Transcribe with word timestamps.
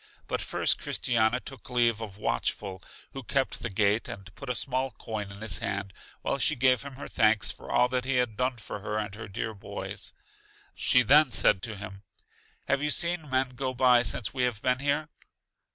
But 0.27 0.41
first 0.41 0.79
Christiana 0.79 1.39
took 1.39 1.69
leave 1.69 2.01
of 2.01 2.17
Watchful, 2.17 2.81
who 3.11 3.21
kept 3.21 3.59
the 3.59 3.69
gate, 3.69 4.09
and 4.09 4.33
put 4.33 4.49
a 4.49 4.55
small 4.55 4.89
coin 4.89 5.31
in 5.31 5.41
his 5.41 5.59
hand 5.59 5.93
while 6.23 6.39
she 6.39 6.55
gave 6.55 6.81
him 6.81 6.93
her 6.95 7.07
thanks 7.07 7.51
for 7.51 7.71
all 7.71 7.87
that 7.89 8.05
he 8.05 8.15
had 8.15 8.35
done 8.35 8.57
for 8.57 8.79
her 8.79 8.97
and 8.97 9.13
her 9.13 9.27
dear 9.27 9.53
boys. 9.53 10.11
She 10.73 11.03
then 11.03 11.29
said 11.29 11.61
to 11.61 11.75
him, 11.75 12.01
Have 12.67 12.81
you 12.81 12.89
seen 12.89 13.29
men 13.29 13.49
go 13.49 13.75
by 13.75 14.01
since 14.01 14.33
we 14.33 14.41
have 14.41 14.59
been 14.63 14.79
here? 14.79 15.07